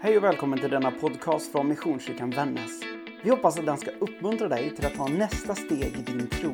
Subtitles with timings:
[0.00, 2.82] Hej och välkommen till denna podcast från Missionskyrkan Vännäs.
[3.22, 6.50] Vi hoppas att den ska uppmuntra dig till att ta nästa steg i din tro.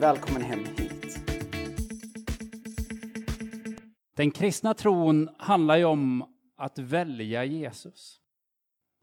[0.01, 1.19] Välkommen hem hit.
[4.17, 6.25] Den kristna tron handlar ju om
[6.57, 8.24] att välja Jesus.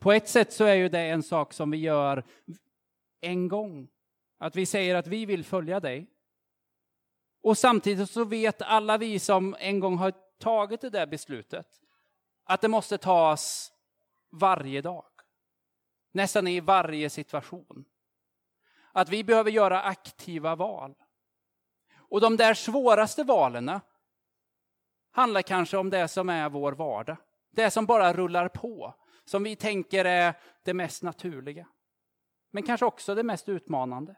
[0.01, 2.23] På ett sätt så är ju det en sak som vi gör
[3.19, 3.87] en gång.
[4.37, 6.07] Att vi säger att vi vill följa dig.
[7.43, 11.67] Och samtidigt så vet alla vi som en gång har tagit det där beslutet
[12.43, 13.71] att det måste tas
[14.31, 15.05] varje dag.
[16.11, 17.85] Nästan i varje situation.
[18.91, 20.95] Att vi behöver göra aktiva val.
[21.95, 23.79] Och de där svåraste valen
[25.11, 27.17] handlar kanske om det som är vår vardag.
[27.51, 31.67] Det som bara rullar på som vi tänker är det mest naturliga.
[32.51, 34.15] Men kanske också det mest utmanande.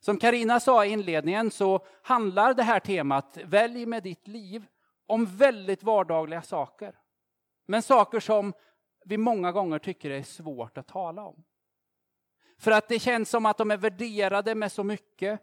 [0.00, 4.66] Som Karina sa i inledningen så handlar det här temat, Välj med ditt liv,
[5.06, 6.98] om väldigt vardagliga saker.
[7.66, 8.52] Men saker som
[9.04, 11.44] vi många gånger tycker är svårt att tala om.
[12.58, 15.40] För att det känns som att de är värderade med så mycket.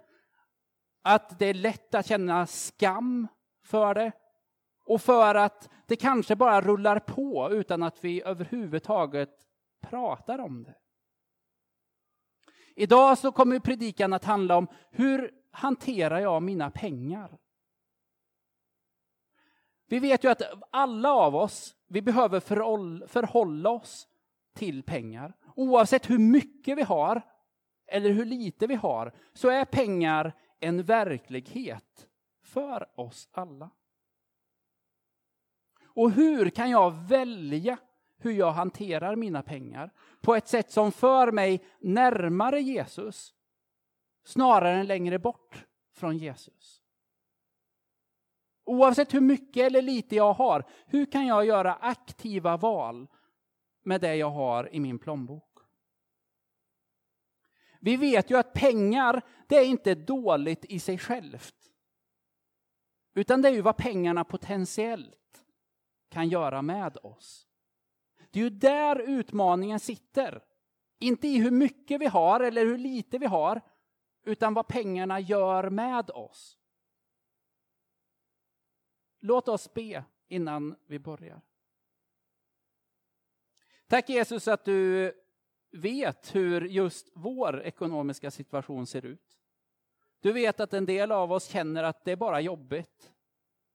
[1.01, 3.27] Att det är lätt att känna skam
[3.63, 4.11] för det.
[4.91, 9.47] Och för att det kanske bara rullar på utan att vi överhuvudtaget
[9.81, 10.75] pratar om det.
[12.75, 17.37] Idag så kommer predikan att handla om hur hanterar jag mina pengar?
[19.87, 22.39] Vi vet ju att alla av oss, vi behöver
[23.07, 24.07] förhålla oss
[24.53, 25.33] till pengar.
[25.55, 27.21] Oavsett hur mycket vi har
[27.87, 32.07] eller hur lite vi har, så är pengar en verklighet
[32.43, 33.69] för oss alla.
[35.93, 37.77] Och hur kan jag välja
[38.17, 43.33] hur jag hanterar mina pengar på ett sätt som för mig närmare Jesus
[44.23, 46.81] snarare än längre bort från Jesus?
[48.63, 53.07] Oavsett hur mycket eller lite jag har, hur kan jag göra aktiva val
[53.83, 55.59] med det jag har i min plånbok?
[57.79, 61.55] Vi vet ju att pengar, det är inte dåligt i sig självt.
[63.13, 65.20] Utan det är ju vad pengarna potentiellt
[66.11, 67.47] kan göra med oss.
[68.31, 70.43] Det är ju där utmaningen sitter.
[70.99, 73.61] Inte i hur mycket vi har eller hur lite vi har,
[74.23, 76.57] utan vad pengarna gör med oss.
[79.19, 81.41] Låt oss be innan vi börjar.
[83.87, 85.13] Tack Jesus att du
[85.71, 89.39] vet hur just vår ekonomiska situation ser ut.
[90.19, 93.11] Du vet att en del av oss känner att det är bara jobbigt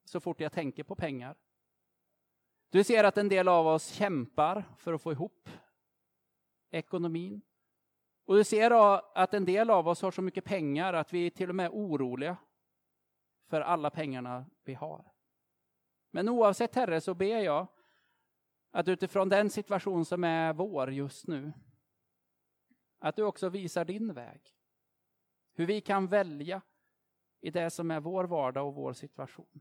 [0.05, 1.37] så fort jag tänker på pengar.
[2.71, 5.49] Du ser att en del av oss kämpar för att få ihop
[6.71, 7.43] ekonomin.
[8.25, 8.71] Och du ser
[9.19, 11.71] att en del av oss har så mycket pengar att vi till och med är
[11.71, 12.37] oroliga
[13.47, 15.13] för alla pengarna vi har.
[16.11, 17.67] Men oavsett Herre så ber jag
[18.71, 21.53] att utifrån den situation som är vår just nu,
[22.99, 24.41] att du också visar din väg.
[25.53, 26.63] Hur vi kan välja
[27.41, 29.61] i det som är vår vardag och vår situation.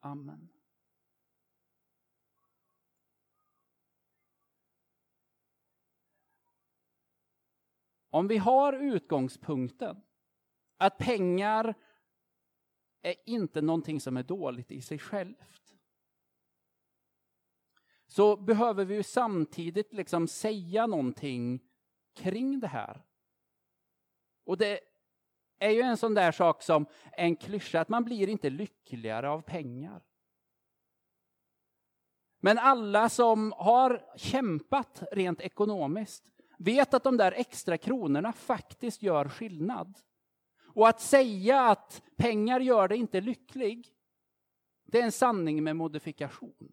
[0.00, 0.53] Amen.
[8.14, 10.02] Om vi har utgångspunkten
[10.76, 11.74] att pengar
[13.02, 15.74] är inte någonting som är dåligt i sig självt.
[18.06, 21.60] Så behöver vi ju samtidigt liksom säga någonting
[22.12, 23.04] kring det här.
[24.44, 24.80] Och det
[25.58, 29.42] är ju en sån där sak som en klyscha, att man blir inte lyckligare av
[29.42, 30.04] pengar.
[32.40, 39.28] Men alla som har kämpat rent ekonomiskt vet att de där extra kronorna faktiskt gör
[39.28, 39.98] skillnad.
[40.74, 43.88] Och att säga att pengar gör dig inte lycklig,
[44.84, 46.72] det är en sanning med modifikation.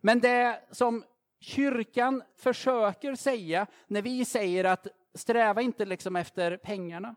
[0.00, 1.04] Men det som
[1.40, 7.14] kyrkan försöker säga när vi säger att sträva inte liksom efter pengarna,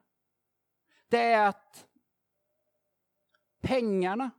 [1.07, 1.87] det är att
[3.61, 4.31] pengarna,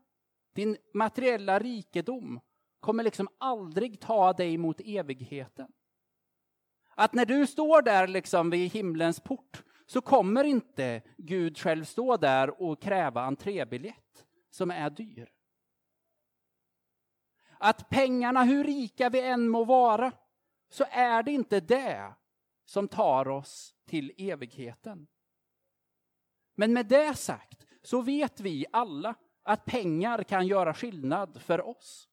[0.55, 2.41] din materiella rikedom,
[2.81, 5.73] kommer liksom aldrig ta dig mot evigheten.
[7.01, 12.17] Att när du står där liksom vid himlens port så kommer inte Gud själv stå
[12.17, 15.33] där och kräva entrébiljett som är dyr.
[17.59, 20.13] Att pengarna, hur rika vi än må vara,
[20.69, 22.15] så är det inte det
[22.65, 25.07] som tar oss till evigheten.
[26.55, 32.09] Men med det sagt så vet vi alla att pengar kan göra skillnad för oss.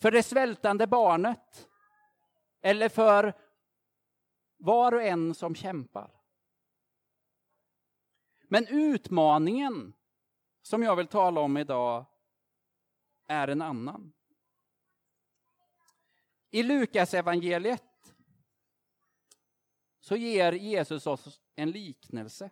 [0.00, 1.68] för det svältande barnet
[2.62, 3.34] eller för
[4.64, 6.10] var och en som kämpar.
[8.42, 9.92] Men utmaningen
[10.62, 12.04] som jag vill tala om idag
[13.26, 14.12] är en annan.
[16.50, 18.14] I Lukas evangeliet
[20.00, 22.50] så ger Jesus oss en liknelse.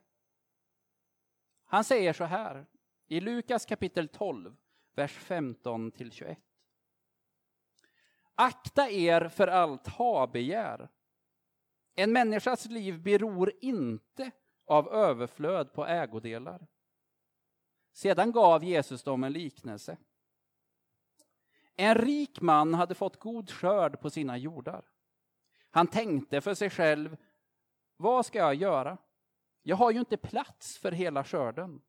[1.64, 2.66] Han säger så här
[3.06, 4.56] i Lukas kapitel 12,
[4.94, 6.38] vers 15 till 21.
[8.34, 10.88] Akta er för allt habegär.
[11.94, 14.30] En människas liv beror inte
[14.66, 16.66] av överflöd på ägodelar.
[17.92, 19.96] Sedan gav Jesus dem en liknelse.
[21.76, 24.84] En rik man hade fått god skörd på sina jordar.
[25.70, 27.16] Han tänkte för sig själv,
[27.96, 28.98] vad ska jag göra?
[29.62, 31.82] Jag har ju inte plats för hela skörden.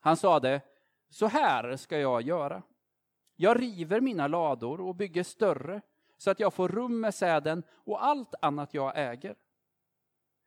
[0.00, 0.60] Han sade,
[1.08, 2.62] så här ska jag göra.
[3.36, 5.82] Jag river mina lador och bygger större
[6.20, 9.36] så att jag får rum med säden och allt annat jag äger.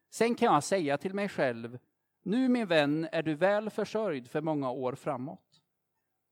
[0.09, 1.79] Sen kan jag säga till mig själv,
[2.21, 5.61] nu min vän är du väl försörjd för många år framåt.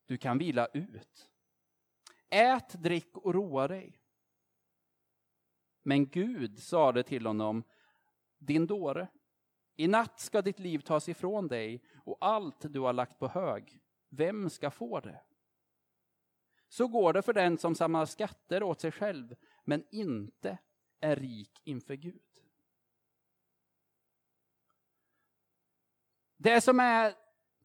[0.06, 1.30] Du kan vila ut.
[2.30, 4.02] Ät, drick och roa dig.
[5.84, 7.64] Men Gud sade till honom,
[8.38, 9.08] din dåre,
[9.76, 13.80] i natt ska ditt liv tas ifrån dig och allt du har lagt på hög.
[14.10, 15.22] Vem ska få det?
[16.72, 20.58] Så går det för den som samlar skatter åt sig själv, men inte
[21.00, 22.22] är rik inför Gud.
[26.38, 27.16] Det som är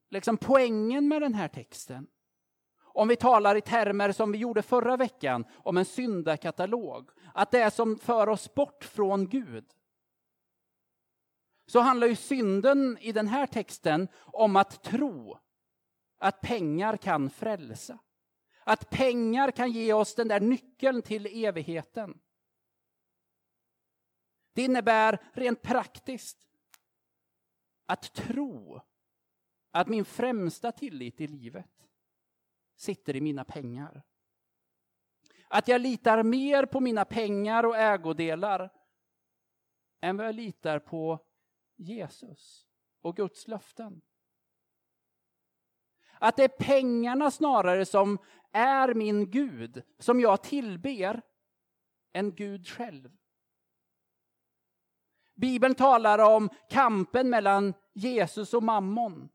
[0.08, 2.06] liksom poängen med den här texten,
[2.78, 7.60] om vi talar i termer som vi gjorde förra veckan om en syndakatalog, att det
[7.60, 9.64] är som för oss bort från Gud.
[11.66, 15.38] Så handlar ju synden i den här texten om att tro
[16.18, 17.98] att pengar kan frälsa.
[18.68, 22.20] Att pengar kan ge oss den där nyckeln till evigheten.
[24.52, 26.38] Det innebär rent praktiskt
[27.86, 28.80] att tro
[29.70, 31.88] att min främsta tillit i livet
[32.76, 34.02] sitter i mina pengar.
[35.48, 38.72] Att jag litar mer på mina pengar och ägodelar
[40.00, 41.24] än vad jag litar på
[41.76, 42.66] Jesus
[43.00, 44.02] och Guds löften.
[46.18, 48.18] Att det är pengarna snarare som
[48.52, 51.22] är min Gud, som jag tillber,
[52.12, 53.16] än Gud själv.
[55.34, 59.28] Bibeln talar om kampen mellan Jesus och mammon.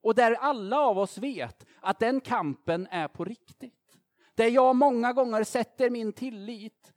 [0.00, 3.98] Och där alla av oss vet att den kampen är på riktigt.
[4.34, 6.92] Där jag många gånger sätter min tillit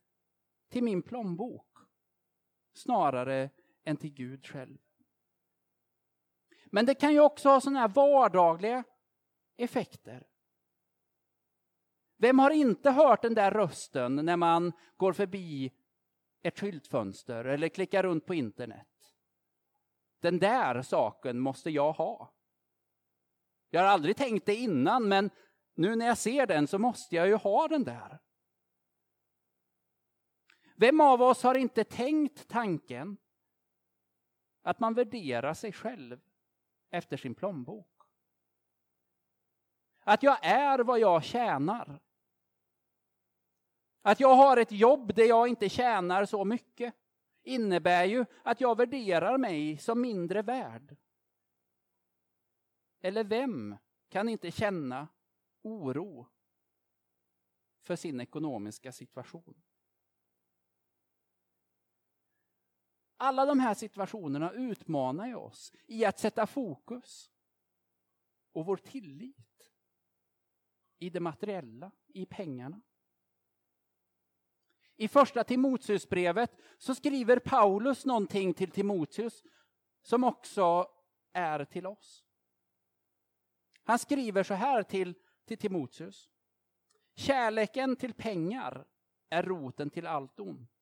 [0.70, 1.78] till min plånbok
[2.74, 3.50] snarare
[3.84, 4.78] än till Gud själv.
[6.70, 8.84] Men det kan ju också ha sådana här vardagliga
[9.58, 10.28] effekter.
[12.18, 15.72] Vem har inte hört den där rösten när man går förbi
[16.42, 18.88] ett skyltfönster eller klickar runt på internet?
[20.20, 22.34] Den där saken måste jag ha.
[23.70, 25.30] Jag har aldrig tänkt det innan, men
[25.76, 28.20] nu när jag ser den så måste jag ju ha den där.
[30.76, 33.18] Vem av oss har inte tänkt tanken
[34.62, 36.20] att man värderar sig själv
[36.90, 37.88] efter sin plånbok?
[40.00, 42.00] Att jag är vad jag tjänar.
[44.02, 46.96] Att jag har ett jobb där jag inte tjänar så mycket
[47.44, 50.98] innebär ju att jag värderar mig som mindre värd.
[53.02, 53.76] Eller vem
[54.10, 55.08] kan inte känna
[55.62, 56.28] oro
[57.80, 59.64] för sin ekonomiska situation?
[63.22, 67.32] Alla de här situationerna utmanar ju oss i att sätta fokus
[68.54, 69.72] och vår tillit
[71.00, 72.82] i det materiella, i pengarna.
[74.96, 79.44] I första Timoteusbrevet så skriver Paulus någonting till Timoteus
[80.02, 80.88] som också
[81.34, 82.26] är till oss.
[83.84, 85.14] Han skriver så här till,
[85.46, 86.30] till Timoteus.
[87.16, 88.88] Kärleken till pengar
[89.30, 90.79] är roten till allt ont.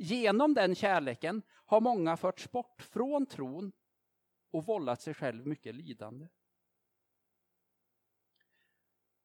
[0.00, 3.72] Genom den kärleken har många förts bort från tron
[4.50, 6.28] och vållat sig själv mycket lidande.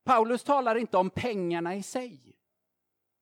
[0.03, 2.38] Paulus talar inte om pengarna i sig.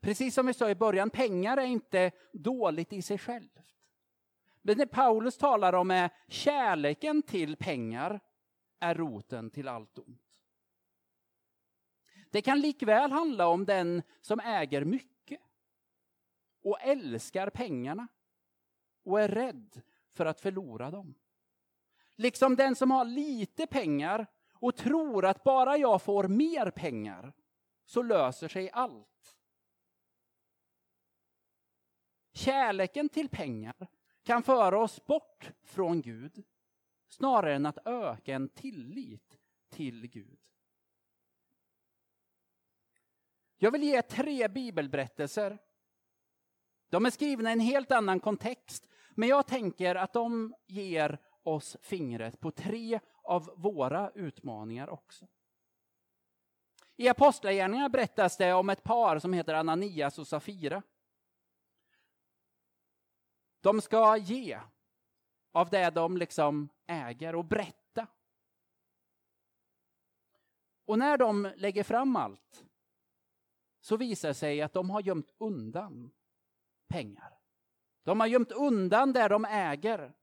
[0.01, 3.75] Precis som vi sa i början, pengar är inte dåligt i sig självt.
[4.61, 8.19] Men det Paulus talar om är kärleken till pengar
[8.79, 10.21] är roten till allt ont.
[12.31, 15.20] Det kan likväl handla om den som äger mycket
[16.61, 18.07] och älskar pengarna
[19.03, 19.81] och är rädd
[20.13, 21.13] för att förlora dem.
[22.15, 27.33] Liksom den som har lite pengar och tror att bara jag får mer pengar
[27.85, 29.37] så löser sig allt.
[32.33, 33.87] Kärleken till pengar
[34.23, 36.43] kan föra oss bort från Gud
[37.07, 39.39] snarare än att öka en tillit
[39.69, 40.39] till Gud.
[43.57, 45.57] Jag vill ge tre bibelberättelser.
[46.91, 51.77] De är skrivna i en helt annan kontext, men jag tänker att de ger oss
[51.81, 55.27] fingret på tre av våra utmaningar också.
[56.95, 60.83] I Apostlagärningarna berättas det om ett par som heter Ananias och Safira.
[63.61, 64.59] De ska ge
[65.51, 68.07] av det de liksom äger och berätta.
[70.85, 72.65] Och när de lägger fram allt
[73.81, 76.11] så visar det sig att de har gömt undan
[76.91, 77.39] pengar.
[78.03, 80.13] De har gömt undan det de äger.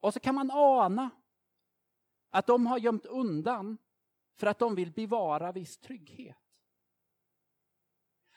[0.00, 1.10] Och så kan man ana
[2.30, 3.78] att de har gömt undan
[4.34, 6.36] för att de vill bevara viss trygghet.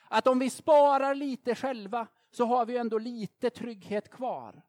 [0.07, 4.61] Att om vi sparar lite själva så har vi ändå lite trygghet kvar.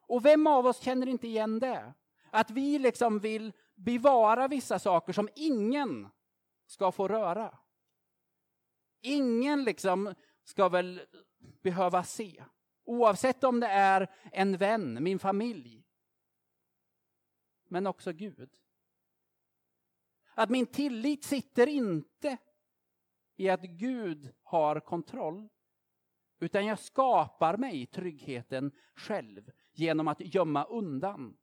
[0.00, 1.94] Och vem av oss känner inte igen det?
[2.30, 6.08] Att vi liksom vill bevara vissa saker som ingen
[6.66, 7.58] ska få röra.
[9.00, 10.14] Ingen liksom
[10.44, 11.00] ska väl
[11.62, 12.44] behöva se.
[12.84, 15.84] Oavsett om det är en vän, min familj.
[17.68, 18.50] Men också Gud.
[20.34, 22.38] Att min tillit sitter inte
[23.36, 25.48] i att Gud har kontroll.
[26.40, 31.38] Utan jag skapar mig tryggheten själv genom att gömma undan.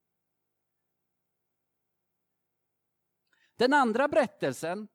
[3.55, 4.87] Den andra berättelsen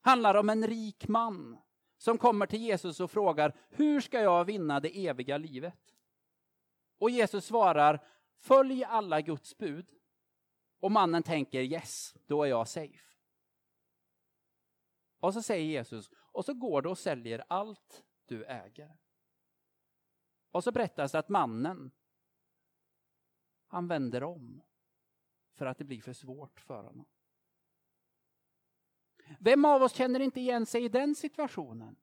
[0.00, 1.58] handlar om en rik man
[1.96, 5.94] som kommer till Jesus och frågar hur ska jag vinna det eviga livet?
[6.98, 8.06] Och Jesus svarar
[8.38, 9.86] följ alla Guds bud.
[10.80, 13.04] Och mannen tänker yes, då är jag safe.
[15.20, 18.98] Och så säger Jesus, och så går du och säljer allt du äger.
[20.50, 21.90] Och så berättas det att mannen,
[23.66, 24.62] han vänder om
[25.54, 27.06] för att det blir för svårt för honom.
[29.40, 31.96] Vem av oss känner inte igen sig i den situationen?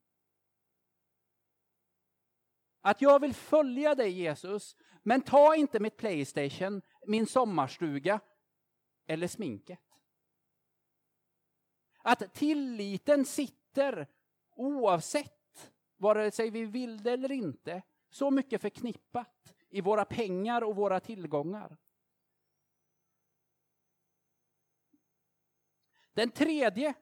[2.82, 8.20] Att jag vill följa dig Jesus, men ta inte mitt Playstation, min sommarstuga
[9.08, 9.79] eller sminket.
[11.98, 14.08] Att tilliten sitter
[14.55, 20.75] oavsett vare sig vi vill det eller inte, så mycket förknippat i våra pengar och
[20.75, 21.77] våra tillgångar.
[26.13, 26.94] Den tredje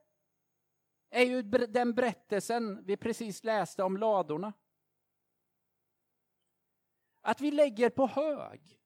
[1.14, 4.54] är ju den berättelsen vi precis läste om ladorna.
[7.22, 8.80] Att vi lägger på hög.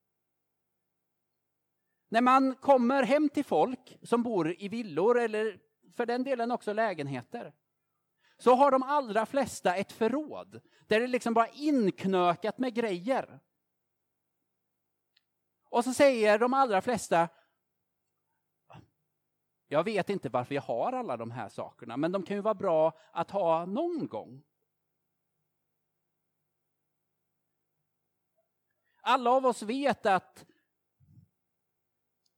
[2.10, 5.60] När man kommer hem till folk som bor i villor eller
[5.96, 7.54] för den delen också lägenheter,
[8.38, 13.40] så har de allra flesta ett förråd där det liksom bara är inknökat med grejer.
[15.70, 17.30] Och så säger de allra flesta,
[19.68, 22.54] jag vet inte varför jag har alla de här sakerna, men de kan ju vara
[22.54, 24.44] bra att ha någon gång.
[29.02, 30.46] Alla av oss vet att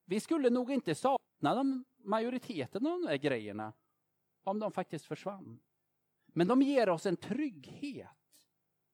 [0.06, 3.74] vi skulle nog inte sakna de majoriteten av de här grejerna
[4.44, 5.60] om de faktiskt försvann.
[6.26, 8.50] Men de ger oss en trygghet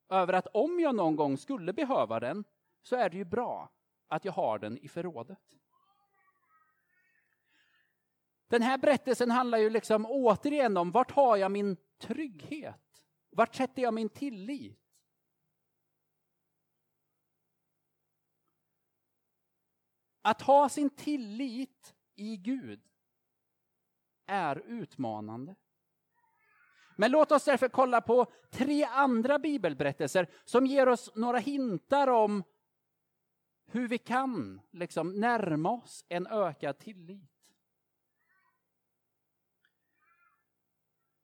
[0.08, 2.44] över att om jag någon gång skulle behöva den
[2.82, 3.70] så är det ju bra
[4.08, 5.56] att jag har den i förrådet.
[8.48, 13.04] Den här berättelsen handlar ju liksom återigen om vart har jag min trygghet?
[13.30, 14.80] Vart sätter jag min tillit?
[20.22, 22.80] Att ha sin tillit i Gud
[24.26, 25.54] är utmanande.
[26.96, 32.42] Men låt oss därför kolla på tre andra bibelberättelser som ger oss några hintar om
[33.66, 37.35] hur vi kan liksom närma oss en ökad tillit.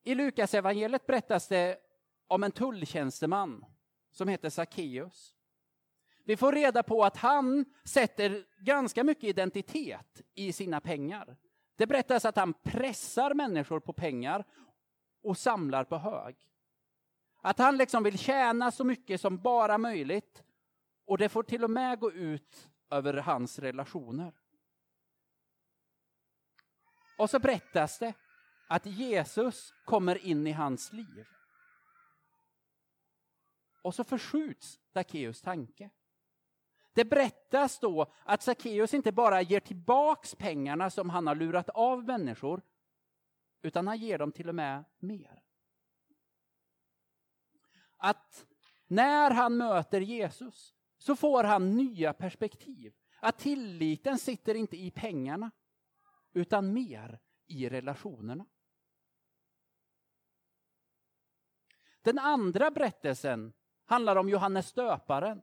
[0.05, 1.79] I Lukas evangeliet berättas det
[2.27, 3.65] om en tulltjänsteman
[4.11, 5.35] som heter Sackeus.
[6.25, 11.37] Vi får reda på att han sätter ganska mycket identitet i sina pengar.
[11.77, 14.45] Det berättas att han pressar människor på pengar
[15.23, 16.37] och samlar på hög.
[17.43, 20.43] Att han liksom vill tjäna så mycket som bara möjligt
[21.05, 24.33] och det får till och med gå ut över hans relationer.
[27.19, 28.15] Och så berättas det
[28.73, 31.27] att Jesus kommer in i hans liv.
[33.83, 35.91] Och så förskjuts Sackeus tanke.
[36.93, 42.05] Det berättas då att Sackeus inte bara ger tillbaks pengarna som han har lurat av
[42.05, 42.63] människor,
[43.63, 45.43] utan han ger dem till och med mer.
[47.97, 48.47] Att
[48.87, 52.95] när han möter Jesus så får han nya perspektiv.
[53.21, 55.51] Att tilliten sitter inte i pengarna,
[56.33, 58.47] utan mer i relationerna.
[62.03, 63.53] Den andra berättelsen
[63.85, 65.43] handlar om Johannes döparen.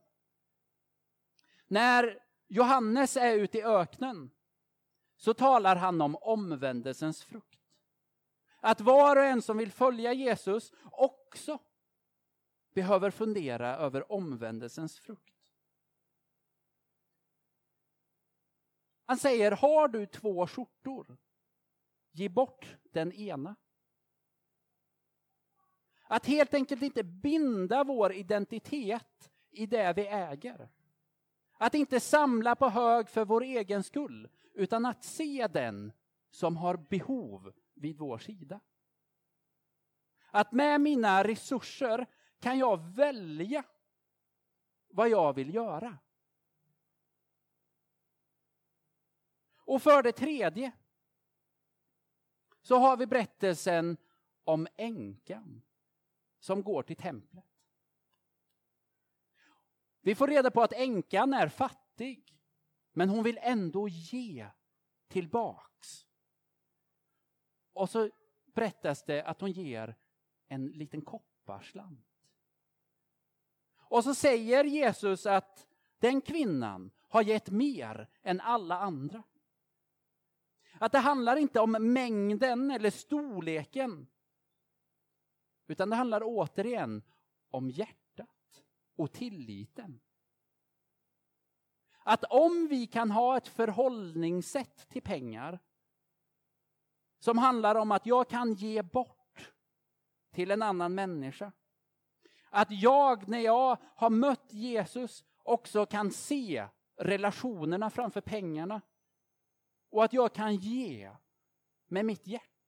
[1.67, 4.31] När Johannes är ute i öknen
[5.17, 7.59] så talar han om omvändelsens frukt.
[8.59, 11.59] Att var och en som vill följa Jesus också
[12.73, 15.35] behöver fundera över omvändelsens frukt.
[19.05, 21.17] Han säger, har du två skjortor,
[22.11, 23.55] ge bort den ena.
[26.11, 30.69] Att helt enkelt inte binda vår identitet i det vi äger.
[31.53, 35.91] Att inte samla på hög för vår egen skull, utan att se den
[36.31, 38.59] som har behov vid vår sida.
[40.31, 42.05] Att med mina resurser
[42.39, 43.63] kan jag välja
[44.87, 45.97] vad jag vill göra.
[49.57, 50.71] Och för det tredje
[52.61, 53.97] så har vi berättelsen
[54.43, 55.61] om änkan
[56.39, 57.45] som går till templet.
[60.01, 62.37] Vi får reda på att änkan är fattig,
[62.93, 64.47] men hon vill ändå ge
[65.07, 66.05] tillbaks.
[67.73, 68.09] Och så
[68.45, 69.95] berättas det att hon ger
[70.47, 72.05] en liten kopparslant.
[73.89, 75.67] Och så säger Jesus att
[75.99, 79.23] den kvinnan har gett mer än alla andra.
[80.79, 84.07] Att det handlar inte om mängden eller storleken.
[85.69, 87.03] Utan det handlar återigen
[87.49, 88.63] om hjärtat
[88.95, 89.99] och tilliten.
[92.03, 95.59] Att om vi kan ha ett förhållningssätt till pengar
[97.19, 99.51] som handlar om att jag kan ge bort
[100.31, 101.51] till en annan människa.
[102.49, 106.67] Att jag, när jag har mött Jesus, också kan se
[106.97, 108.81] relationerna framför pengarna.
[109.89, 111.15] Och att jag kan ge
[111.87, 112.58] med mitt hjärta.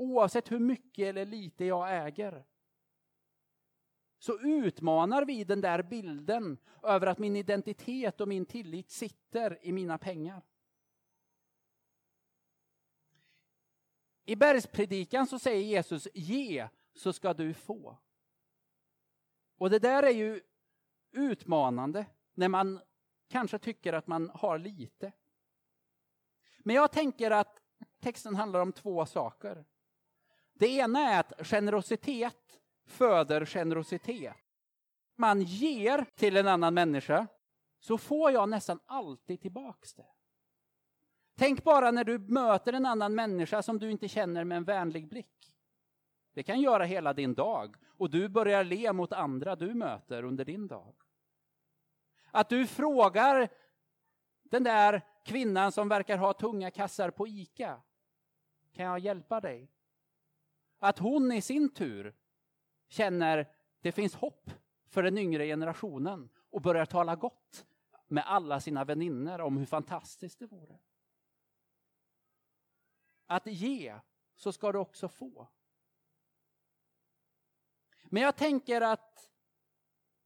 [0.00, 2.44] Oavsett hur mycket eller lite jag äger.
[4.18, 9.72] Så utmanar vi den där bilden över att min identitet och min tillit sitter i
[9.72, 10.42] mina pengar.
[14.24, 17.98] I bergspredikan så säger Jesus ge så ska du få.
[19.56, 20.42] Och det där är ju
[21.10, 22.80] utmanande när man
[23.28, 25.12] kanske tycker att man har lite.
[26.58, 27.62] Men jag tänker att
[27.98, 29.64] texten handlar om två saker.
[30.60, 34.36] Det ena är att generositet föder generositet.
[35.16, 37.26] Man ger till en annan människa
[37.78, 40.06] så får jag nästan alltid tillbaks det.
[41.36, 45.08] Tänk bara när du möter en annan människa som du inte känner med en vänlig
[45.08, 45.56] blick.
[46.34, 50.44] Det kan göra hela din dag och du börjar le mot andra du möter under
[50.44, 50.94] din dag.
[52.30, 53.48] Att du frågar
[54.42, 57.82] den där kvinnan som verkar ha tunga kassar på ICA.
[58.72, 59.70] Kan jag hjälpa dig?
[60.82, 62.14] Att hon i sin tur
[62.88, 64.50] känner det finns hopp
[64.86, 67.66] för den yngre generationen och börjar tala gott
[68.06, 70.78] med alla sina vänner om hur fantastiskt det vore.
[73.26, 74.00] Att ge
[74.34, 75.48] så ska du också få.
[78.04, 79.30] Men jag tänker att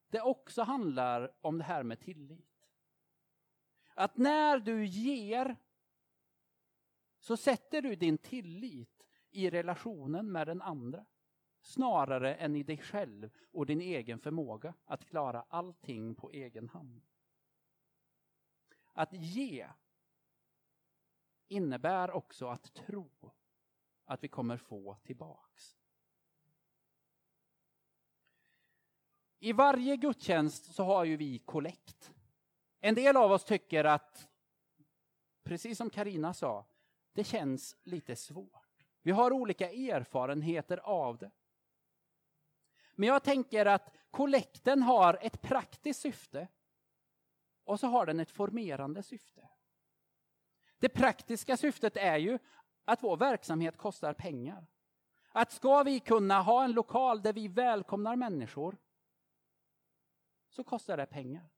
[0.09, 2.69] det också handlar om det här med tillit.
[3.95, 5.57] Att när du ger
[7.19, 8.94] så sätter du din tillit
[9.35, 11.07] i relationen med den andra
[11.63, 17.03] snarare än i dig själv och din egen förmåga att klara allting på egen hand.
[18.93, 19.69] Att ge
[21.49, 23.33] innebär också att tro
[24.05, 25.79] att vi kommer få tillbaks.
[29.39, 32.13] I varje gudstjänst så har ju vi kollekt.
[32.81, 34.29] En del av oss tycker att,
[35.43, 36.67] precis som Karina sa,
[37.13, 38.64] det känns lite svårt.
[39.05, 41.31] Vi har olika erfarenheter av det.
[42.95, 46.49] Men jag tänker att kollekten har ett praktiskt syfte
[47.65, 49.49] och så har den ett formerande syfte.
[50.79, 52.39] Det praktiska syftet är ju
[52.85, 54.67] att vår verksamhet kostar pengar.
[55.33, 58.77] Att ska vi kunna ha en lokal där vi välkomnar människor
[60.49, 61.49] så kostar det pengar.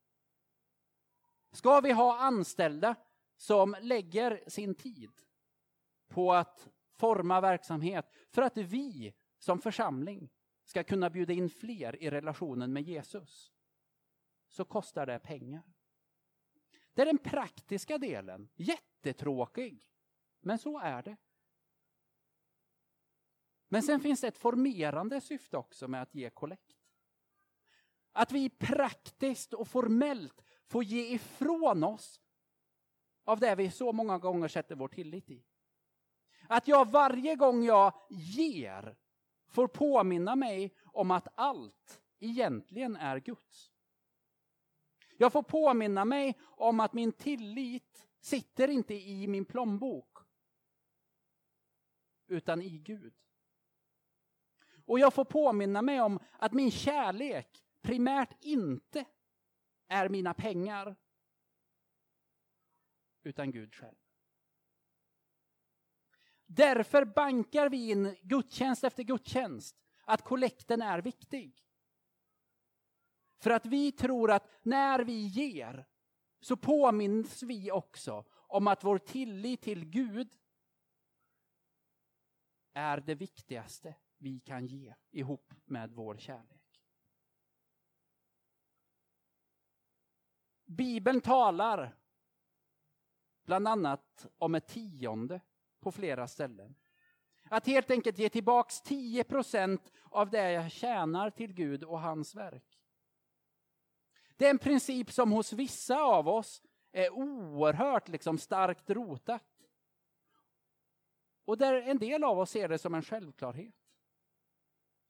[1.52, 2.94] Ska vi ha anställda
[3.36, 5.12] som lägger sin tid
[6.08, 10.30] på att forma verksamhet för att vi som församling
[10.64, 13.52] ska kunna bjuda in fler i relationen med Jesus
[14.48, 15.62] så kostar det pengar.
[16.94, 18.48] Det är den praktiska delen.
[18.54, 19.90] Jättetråkig.
[20.40, 21.16] Men så är det.
[23.68, 26.76] Men sen finns det ett formerande syfte också med att ge kollekt.
[28.12, 32.20] Att vi praktiskt och formellt får ge ifrån oss
[33.24, 35.44] av det vi så många gånger sätter vår tillit i.
[36.48, 38.96] Att jag varje gång jag ger
[39.48, 43.72] får påminna mig om att allt egentligen är Guds.
[45.16, 50.18] Jag får påminna mig om att min tillit sitter inte i min plånbok
[52.26, 53.14] utan i Gud.
[54.84, 59.04] Och jag får påminna mig om att min kärlek primärt inte
[59.88, 60.96] är mina pengar
[63.22, 64.05] utan Gud själv.
[66.46, 71.62] Därför bankar vi in gudstjänst efter gudstjänst att kollekten är viktig.
[73.38, 75.86] För att vi tror att när vi ger
[76.40, 80.34] så påminns vi också om att vår tillit till Gud
[82.72, 86.82] är det viktigaste vi kan ge ihop med vår kärlek.
[90.64, 91.96] Bibeln talar
[93.44, 95.40] bland annat om ett tionde
[95.86, 96.74] på flera ställen.
[97.44, 99.24] Att helt enkelt ge tillbaks 10
[100.10, 102.78] av det jag tjänar till Gud och hans verk.
[104.36, 109.42] Det är en princip som hos vissa av oss är oerhört liksom starkt rotat.
[111.44, 113.74] Och där en del av oss ser det som en självklarhet.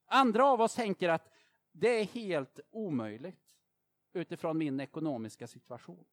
[0.07, 1.33] Andra av oss tänker att
[1.73, 3.57] det är helt omöjligt
[4.13, 6.05] utifrån min ekonomiska situation.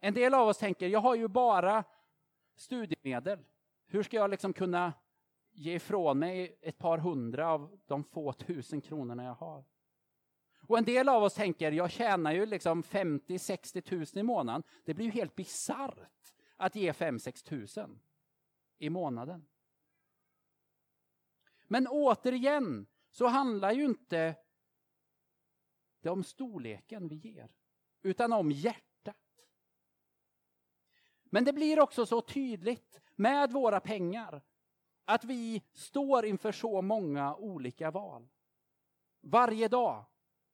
[0.00, 1.84] En del av oss tänker, jag har ju bara
[2.54, 3.44] studiemedel.
[3.86, 4.92] Hur ska jag liksom kunna
[5.52, 9.64] ge ifrån mig ett par hundra av de få tusen kronorna jag har?
[10.66, 14.62] Och en del av oss tänker, jag tjänar ju liksom 50-60 tusen i månaden.
[14.84, 18.00] Det blir ju helt bisarrt att ge 5-6 tusen
[18.78, 19.46] i månaden.
[21.66, 24.36] Men återigen så handlar ju inte
[26.00, 27.52] det om storleken vi ger,
[28.02, 28.93] utan om hjärtat.
[31.34, 34.42] Men det blir också så tydligt med våra pengar
[35.04, 38.28] att vi står inför så många olika val.
[39.20, 40.04] Varje dag,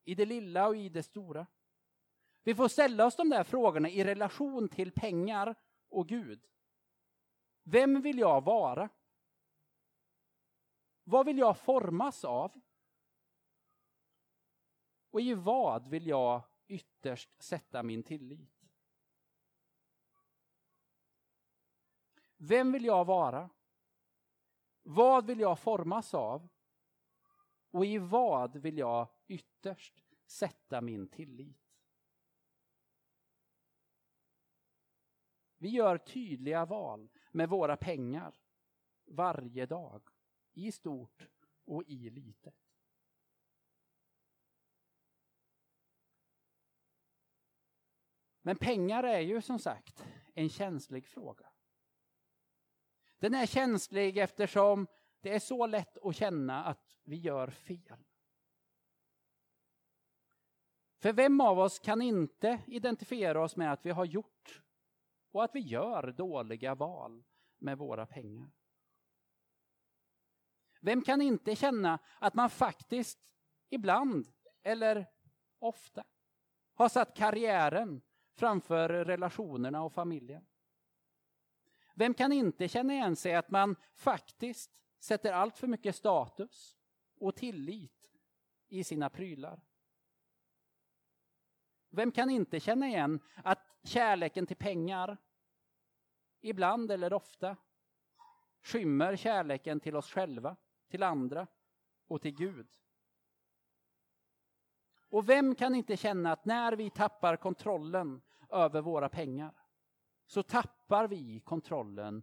[0.05, 1.47] i det lilla och i det stora.
[2.43, 5.55] Vi får ställa oss de där frågorna i relation till pengar
[5.89, 6.47] och Gud.
[7.63, 8.89] Vem vill jag vara?
[11.05, 12.61] Vad vill jag formas av?
[15.11, 18.60] Och i vad vill jag ytterst sätta min tillit?
[22.43, 23.51] Vem vill jag vara?
[24.83, 26.49] Vad vill jag formas av?
[27.71, 31.57] Och i vad vill jag ytterst sätta min tillit?
[35.59, 38.35] Vi gör tydliga val med våra pengar
[39.05, 40.09] varje dag,
[40.53, 41.29] i stort
[41.65, 42.55] och i litet.
[48.43, 51.50] Men pengar är ju som sagt en känslig fråga.
[53.21, 54.87] Den är känslig eftersom
[55.21, 58.05] det är så lätt att känna att vi gör fel.
[60.99, 64.63] För vem av oss kan inte identifiera oss med att vi har gjort
[65.33, 67.25] och att vi gör dåliga val
[67.59, 68.51] med våra pengar?
[70.81, 73.35] Vem kan inte känna att man faktiskt
[73.69, 75.07] ibland, eller
[75.59, 76.05] ofta,
[76.75, 78.03] har satt karriären
[78.35, 80.47] framför relationerna och familjen?
[82.01, 86.77] Vem kan inte känna igen sig att man faktiskt sätter allt för mycket status
[87.17, 88.11] och tillit
[88.69, 89.61] i sina prylar?
[91.91, 95.17] Vem kan inte känna igen att kärleken till pengar
[96.41, 97.57] ibland eller ofta
[98.63, 100.57] skymmer kärleken till oss själva,
[100.89, 101.47] till andra
[102.07, 102.69] och till Gud?
[105.09, 109.60] Och vem kan inte känna att när vi tappar kontrollen över våra pengar
[110.31, 112.23] så tappar vi kontrollen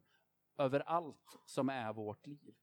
[0.58, 2.56] över allt som är vårt liv.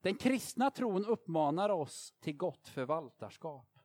[0.00, 3.78] Den kristna tron uppmanar oss till gott förvaltarskap.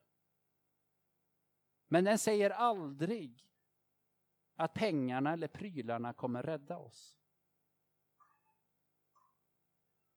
[1.88, 3.48] Men den säger aldrig
[4.54, 7.18] att pengarna eller prylarna kommer rädda oss.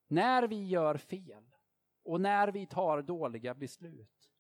[0.08, 1.56] När vi gör fel
[2.04, 4.32] och när vi tar dåliga beslut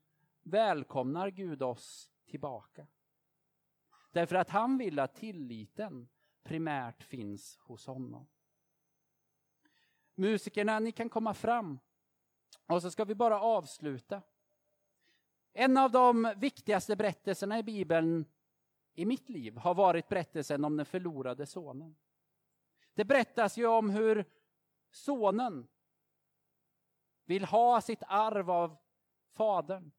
[0.41, 2.87] välkomnar Gud oss tillbaka.
[4.11, 6.07] Därför att han vill att tilliten
[6.43, 8.27] primärt finns hos honom.
[10.15, 11.79] Musikerna, ni kan komma fram.
[12.67, 14.21] Och så ska vi bara avsluta.
[15.53, 18.25] En av de viktigaste berättelserna i Bibeln
[18.93, 21.95] i mitt liv har varit berättelsen om den förlorade sonen.
[22.93, 24.25] Det berättas ju om hur
[24.91, 25.67] sonen
[27.25, 28.77] vill ha sitt arv av
[29.33, 29.91] fadern.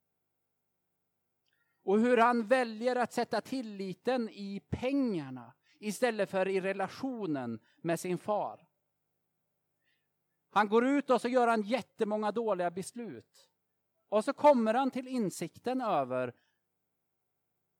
[1.86, 8.18] Och hur han väljer att sätta tilliten i pengarna istället för i relationen med sin
[8.18, 8.68] far.
[10.50, 13.50] Han går ut och så gör han jättemånga dåliga beslut.
[14.08, 16.34] Och så kommer han till insikten över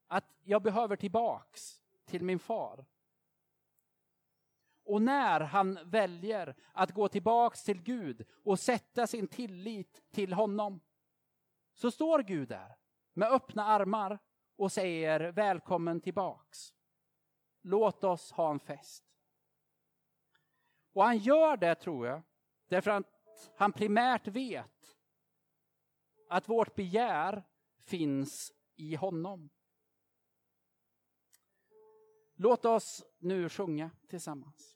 [0.06, 2.86] att jag behöver tillbaks till min far.
[4.84, 10.80] Och när han väljer att gå tillbaks till Gud och sätta sin tillit till honom
[11.74, 12.76] så står Gud där
[13.16, 14.18] med öppna armar
[14.56, 16.74] och säger välkommen tillbaks.
[17.62, 19.04] Låt oss ha en fest.
[20.92, 22.22] Och han gör det, tror jag,
[22.68, 23.06] därför att
[23.56, 24.96] han primärt vet
[26.28, 27.44] att vårt begär
[27.78, 29.50] finns i honom.
[32.34, 34.75] Låt oss nu sjunga tillsammans.